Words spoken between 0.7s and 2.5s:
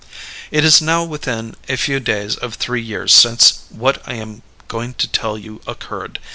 now within a few days